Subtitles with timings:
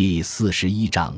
[0.00, 1.14] 第四十一章，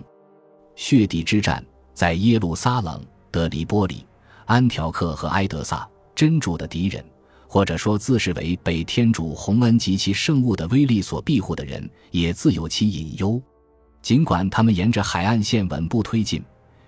[0.74, 4.04] 血地之战，在耶路撒冷、德里波里、
[4.44, 7.04] 安条克和埃德萨，真主的敌人，
[7.46, 13.40] 或者说自视为被天主洪恩及其圣物的威力所庇护的人，也自有其隐忧。
[14.02, 16.42] 尽管他们沿着海岸线稳步推进，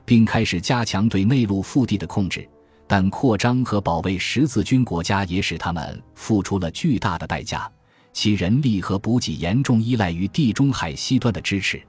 [0.05, 2.45] 并开始加强对内陆腹地的控制，
[2.89, 7.71] 但扩张和保卫十字军国家也使他们付出了巨大的代价。
[8.15, 11.83] 其人力和补给严重依赖于地中海西端的支持。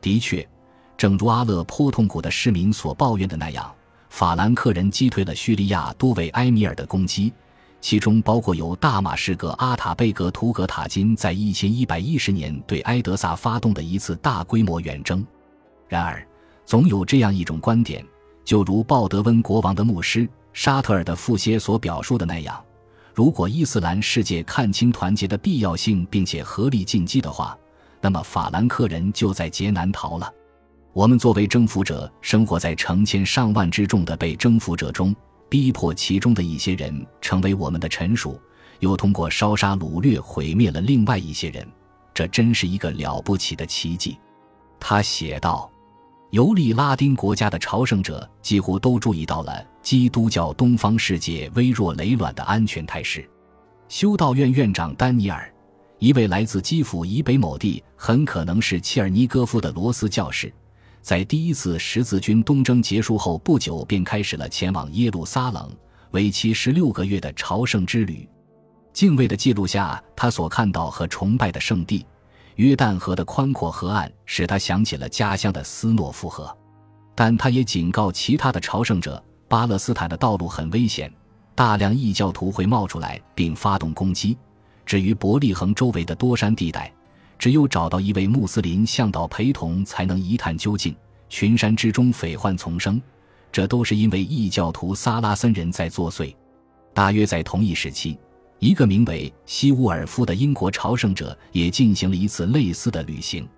[0.00, 0.44] 的确，
[0.96, 3.70] 正如阿勒颇痛苦的市民所抱怨的那样，
[4.08, 7.32] 法兰克人击退了叙利亚多位埃米尔的攻击，
[7.82, 15.24] 其中包括由大马士革阿塔贝格图格塔金在一千一百一十年对埃德萨发动的一次大规模远征。
[15.86, 16.26] 然而，
[16.64, 18.02] 总有这样一种观点，
[18.42, 22.64] 就如鲍德温国王的牧师沙特尔的富歇所表述的那样。
[23.18, 27.58] 如果伊斯兰世界看清团结的必要性，并且合力进击的话，
[28.00, 30.32] 那么法兰克人就在劫难逃了。
[30.92, 35.12] 我们作为征服者，生活在成千上万之众的被征服者中，
[35.48, 38.40] 逼迫其中的一些人成为我们的臣属，
[38.78, 41.66] 又通过烧杀掳掠毁灭了另外一些人，
[42.14, 44.16] 这真是一个了不起的奇迹。
[44.78, 45.68] 他写道。
[46.30, 53.26] 游历拉丁国家的朝圣者几乎都注意到了基督教东方世界微弱累卵的安全态势。
[53.88, 55.50] 修道院院长丹尼尔，
[55.98, 60.52] 一位来自基辅以北某地，很可能是切尔尼戈夫的罗斯教士，
[61.00, 65.74] 在第一次十字军东征结束后不久便开始了前往耶路撒冷
[66.10, 68.28] 为期十六个月的朝圣之旅。
[68.92, 72.04] 敬畏的记录下他所看到和崇拜的圣地。
[72.58, 76.52] 约旦河的宽阔河岸使他想起了家乡的斯诺夫河，
[77.14, 81.08] 但他也警告其他的朝圣者：巴勒斯坦的道路很危险，
[81.54, 84.36] 大量异教徒会冒出来并发动攻击。
[84.84, 86.92] 至于伯利恒周围的多山地带，
[87.38, 90.92] 只有找到一位穆斯林向导陪同才能一探究竟。
[91.28, 93.00] 群山之中匪患丛生，
[93.52, 96.34] 这都是因为异教徒萨拉森人在作祟。
[96.92, 98.18] 大约在同一时期。
[98.58, 103.48] 一个名为西乌尔夫的英国朝圣者也进行了一次类似的旅行。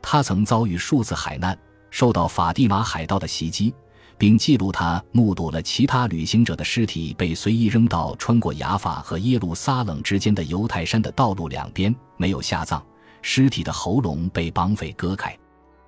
[0.00, 1.58] 他曾遭遇数次海难，
[1.90, 3.74] 受到法蒂玛海盗的袭击，
[4.16, 12.82] 并记录他目睹了其他旅行者的尸体被随意扔到穿过雅法和耶路撒冷之间的犹太山的道路两边，没有下葬，
[13.20, 15.36] 尸体的喉咙被绑匪割开。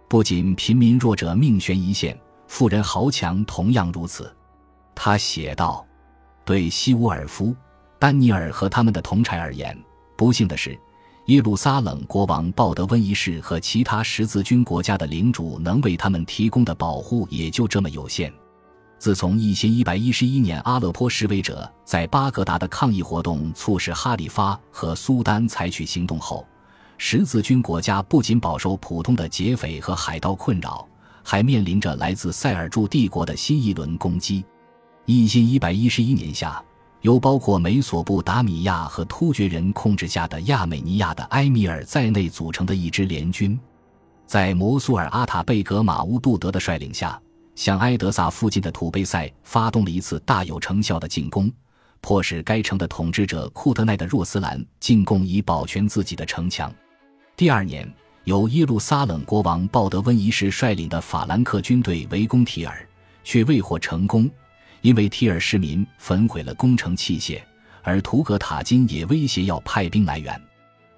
[0.07, 4.31] 不仅贫民弱者命悬一线，富人豪强同样如此。
[4.95, 5.87] 他写道
[6.45, 7.55] ：“对西乌尔夫。”
[8.01, 9.79] 丹尼尔和他们的同差而言，
[10.17, 10.77] 不幸的是，
[11.27, 18.33] 耶路撒冷国王鲍德温一世和其他十字军国家的领主能为他们提供的保护也就这么有限。
[18.99, 26.47] 自从一千一百一十一年阿勒颇示威者在巴格达的抗议活动促使哈里发和苏丹采取行动后，
[26.97, 30.89] 十字军国家不仅饱受普通的劫匪和海盗困扰，
[31.23, 34.43] 还面临着来自塞尔柱帝国的新一轮攻击。
[35.05, 36.63] 一千一百一十一年夏。
[37.03, 43.59] 由包括美索不达米亚和突厥人控制下的亚美尼亚的埃米尔在内组成的一支联军，
[44.27, 47.19] 在摩苏尔阿塔贝格马乌杜德的率领下，
[47.55, 51.51] 向埃德萨附近的土贝塞发动了一次大有成效的进攻，
[52.03, 56.71] 迫使该城的统治者库特奈的若斯兰进贡以保全自己的城墙。
[57.35, 57.91] 第二年，
[58.25, 62.87] 由耶路撒冷国王鲍德温一世率领的法兰克军队围攻提尔，
[63.25, 64.31] 却未获成功。
[64.83, 67.41] 因为提尔市民焚毁了工程器械，
[67.83, 70.41] 而图格塔金也威胁要派兵来援。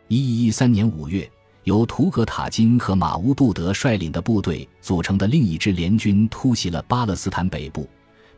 [0.09, 1.29] 一一一三年五月，
[1.65, 7.89] 由图格塔金和马乌杜德率领的部队组成的另一支联军突袭了巴勒斯坦北部，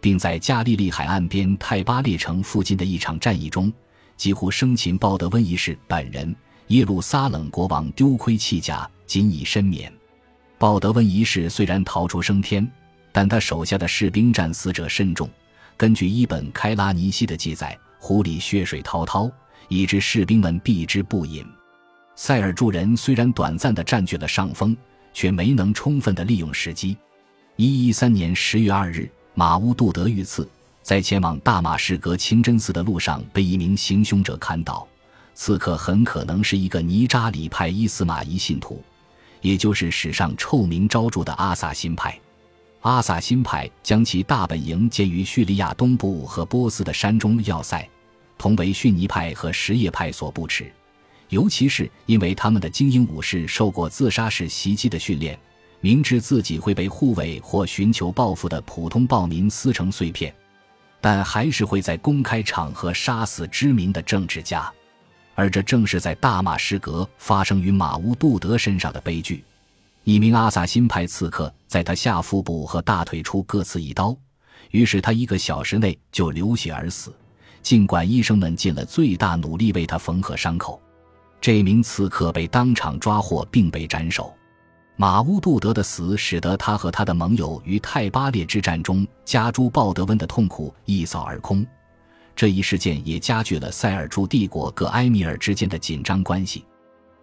[0.00, 3.72] 并在加利利海岸边泰巴列城附近的一场战役中，
[4.16, 6.34] 几乎生擒鲍德温一世本人。
[6.68, 9.92] 耶路撒冷国王丢盔弃甲，仅以身免。
[10.56, 12.66] 鲍德温一世虽然逃出升天。
[13.14, 15.30] 但他手下的士兵战死者甚众，
[15.76, 19.30] 根据伊本开拉尼西的记载，湖里血水滔滔，
[19.68, 21.46] 以致士兵们避之不饮。
[22.16, 24.76] 塞尔柱人虽然短暂地占据了上风，
[25.12, 26.96] 却没能充分地利用时机。
[27.54, 30.48] 一一三年十月二日，马乌杜德遇刺，
[30.82, 34.84] 在前往大马士革清真寺的路上被一名行凶者砍倒，
[35.34, 38.82] 刺客很可能是一个尼扎里派伊斯玛仪信徒，
[39.40, 42.18] 也就是史上臭名昭著的阿萨辛派。
[42.84, 47.88] 阿萨辛派将其大本营建于叙利亚东部和波斯的山中要塞，
[48.36, 50.70] 同为逊尼派和什叶派所不齿。
[51.30, 55.38] 尤其是因为他们的精英武士受过自杀式袭击的训练，
[55.80, 60.32] 明知自己会被护卫或寻求报复的普通暴民撕成碎片，
[61.00, 64.70] 但还是会在公开场合杀死知名的政治家。
[65.34, 69.42] 而这正是在大马士革发生于马乌杜德身上的悲剧。
[70.04, 74.14] 一名阿萨辛派刺客在他下腹部和大腿处各刺一刀，
[74.70, 77.12] 于是他一个小时内就流血而死。
[77.62, 80.78] 尽管医生们尽了最大努力为他缝合伤口，
[81.40, 84.34] 这名刺客被当场抓获并被斩首。
[84.96, 91.66] 马乌杜德的死使得他和他的盟友于泰巴列之战中加诸鲍德温的痛苦一扫而空。
[92.36, 96.62] 这一事件也加剧了塞尔柱帝国各埃米尔之间的紧张关系。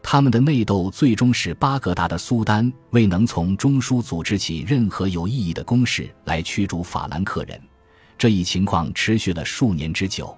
[0.04, 7.60] 他们的内斗最终使巴格达的苏丹未能从中枢组织起任何有意义的攻势来驱逐法兰克人。
[8.18, 10.36] 这一情况持续了数年之久。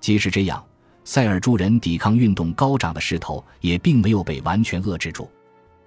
[0.00, 0.64] 即使这样，
[1.04, 5.30] 塞尔柱人抵抗运动高涨的势头也并没有被完全遏制住。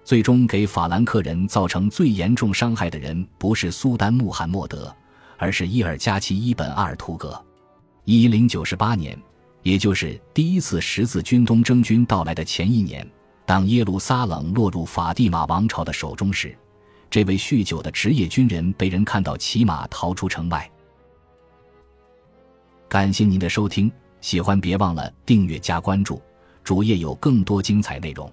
[0.03, 4.95] 最终给法兰克人造成最严重伤害的人不是苏丹穆罕默德，
[5.37, 7.43] 而是伊尔加齐伊本阿尔图格。
[8.03, 9.19] 一零九十八年，
[9.65, 13.05] 也就是第一次十字军东征军到来的前一年，
[13.47, 16.55] 当耶路撒冷落入法蒂玛王朝的手中时，
[17.09, 20.71] 这位酗酒的职业军人被人看到骑马逃出城外。
[22.87, 23.91] 感谢您的收听，
[24.21, 26.21] 喜欢别忘了订阅加关注，
[26.63, 28.31] 主页有更多精彩内容。